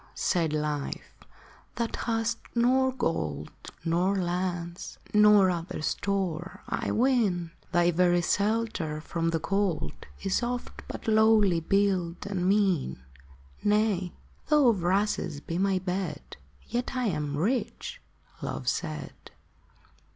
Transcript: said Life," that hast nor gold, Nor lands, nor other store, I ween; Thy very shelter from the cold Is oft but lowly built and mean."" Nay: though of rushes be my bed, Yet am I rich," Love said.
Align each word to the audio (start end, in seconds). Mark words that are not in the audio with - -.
said 0.15 0.51
Life," 0.51 1.13
that 1.75 1.95
hast 1.95 2.39
nor 2.55 2.91
gold, 2.91 3.51
Nor 3.85 4.15
lands, 4.15 4.97
nor 5.13 5.51
other 5.51 5.83
store, 5.83 6.63
I 6.67 6.89
ween; 6.91 7.51
Thy 7.71 7.91
very 7.91 8.23
shelter 8.23 8.99
from 8.99 9.29
the 9.29 9.39
cold 9.39 9.93
Is 10.23 10.41
oft 10.41 10.81
but 10.87 11.07
lowly 11.07 11.59
built 11.59 12.25
and 12.25 12.49
mean."" 12.49 13.03
Nay: 13.63 14.15
though 14.47 14.69
of 14.69 14.81
rushes 14.81 15.39
be 15.39 15.59
my 15.59 15.77
bed, 15.77 16.35
Yet 16.67 16.95
am 16.95 17.35
I 17.35 17.39
rich," 17.39 18.01
Love 18.41 18.67
said. 18.67 19.13